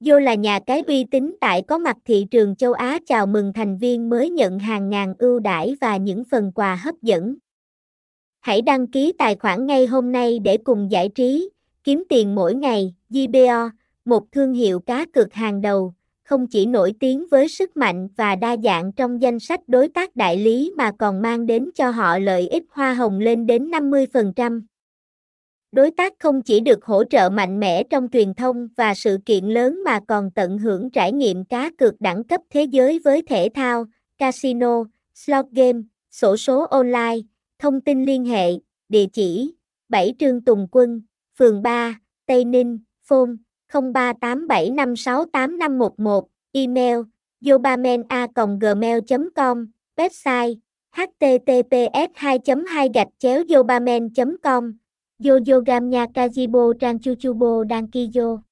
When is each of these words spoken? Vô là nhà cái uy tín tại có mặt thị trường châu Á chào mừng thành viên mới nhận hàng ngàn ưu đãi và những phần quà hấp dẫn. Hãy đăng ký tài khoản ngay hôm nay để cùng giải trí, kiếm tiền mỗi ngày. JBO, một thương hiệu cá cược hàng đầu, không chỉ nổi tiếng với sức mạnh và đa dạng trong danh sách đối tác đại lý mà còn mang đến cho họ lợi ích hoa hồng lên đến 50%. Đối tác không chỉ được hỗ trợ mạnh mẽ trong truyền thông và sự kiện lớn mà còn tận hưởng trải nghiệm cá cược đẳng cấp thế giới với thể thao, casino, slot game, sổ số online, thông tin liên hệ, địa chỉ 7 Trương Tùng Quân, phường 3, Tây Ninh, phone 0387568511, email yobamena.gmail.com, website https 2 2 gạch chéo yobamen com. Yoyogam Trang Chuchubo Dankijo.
Vô 0.00 0.18
là 0.18 0.34
nhà 0.34 0.60
cái 0.66 0.82
uy 0.86 1.04
tín 1.04 1.36
tại 1.40 1.62
có 1.62 1.78
mặt 1.78 1.96
thị 2.04 2.26
trường 2.30 2.56
châu 2.56 2.72
Á 2.72 2.98
chào 3.06 3.26
mừng 3.26 3.52
thành 3.52 3.78
viên 3.78 4.08
mới 4.08 4.30
nhận 4.30 4.58
hàng 4.58 4.90
ngàn 4.90 5.14
ưu 5.18 5.38
đãi 5.40 5.76
và 5.80 5.96
những 5.96 6.24
phần 6.30 6.52
quà 6.54 6.74
hấp 6.74 6.94
dẫn. 7.02 7.34
Hãy 8.40 8.62
đăng 8.62 8.86
ký 8.86 9.12
tài 9.18 9.36
khoản 9.36 9.66
ngay 9.66 9.86
hôm 9.86 10.12
nay 10.12 10.38
để 10.38 10.56
cùng 10.56 10.90
giải 10.90 11.08
trí, 11.08 11.50
kiếm 11.84 12.04
tiền 12.08 12.34
mỗi 12.34 12.54
ngày. 12.54 12.94
JBO, 13.10 13.70
một 14.04 14.32
thương 14.32 14.52
hiệu 14.52 14.80
cá 14.80 15.06
cược 15.12 15.32
hàng 15.34 15.60
đầu, 15.60 15.94
không 16.24 16.46
chỉ 16.46 16.66
nổi 16.66 16.94
tiếng 17.00 17.26
với 17.30 17.48
sức 17.48 17.76
mạnh 17.76 18.08
và 18.16 18.36
đa 18.36 18.56
dạng 18.56 18.92
trong 18.92 19.22
danh 19.22 19.40
sách 19.40 19.60
đối 19.66 19.88
tác 19.88 20.16
đại 20.16 20.36
lý 20.36 20.72
mà 20.76 20.92
còn 20.98 21.22
mang 21.22 21.46
đến 21.46 21.70
cho 21.74 21.90
họ 21.90 22.18
lợi 22.18 22.48
ích 22.48 22.64
hoa 22.70 22.94
hồng 22.94 23.18
lên 23.18 23.46
đến 23.46 23.70
50%. 23.70 24.62
Đối 25.72 25.90
tác 25.90 26.14
không 26.18 26.42
chỉ 26.42 26.60
được 26.60 26.84
hỗ 26.84 27.04
trợ 27.04 27.30
mạnh 27.30 27.60
mẽ 27.60 27.82
trong 27.82 28.08
truyền 28.12 28.34
thông 28.34 28.68
và 28.76 28.94
sự 28.94 29.18
kiện 29.26 29.44
lớn 29.44 29.84
mà 29.84 30.00
còn 30.08 30.30
tận 30.30 30.58
hưởng 30.58 30.90
trải 30.90 31.12
nghiệm 31.12 31.44
cá 31.44 31.70
cược 31.78 32.00
đẳng 32.00 32.24
cấp 32.24 32.40
thế 32.50 32.64
giới 32.64 32.98
với 32.98 33.22
thể 33.22 33.48
thao, 33.54 33.86
casino, 34.18 34.84
slot 35.14 35.46
game, 35.52 35.80
sổ 36.10 36.36
số 36.36 36.66
online, 36.66 37.16
thông 37.58 37.80
tin 37.80 38.04
liên 38.04 38.24
hệ, 38.24 38.50
địa 38.88 39.06
chỉ 39.12 39.54
7 39.88 40.14
Trương 40.18 40.44
Tùng 40.44 40.66
Quân, 40.70 41.02
phường 41.38 41.62
3, 41.62 42.00
Tây 42.26 42.44
Ninh, 42.44 42.78
phone 43.04 43.30
0387568511, 43.72 46.22
email 46.52 46.98
yobamena.gmail.com, 47.50 49.66
website 49.96 50.54
https 50.96 52.08
2 52.14 52.38
2 52.66 52.88
gạch 52.94 53.08
chéo 53.18 53.42
yobamen 53.54 54.08
com. 54.42 54.72
Yoyogam 55.20 55.90
Trang 56.78 56.98
Chuchubo 57.00 57.64
Dankijo. 57.64 58.47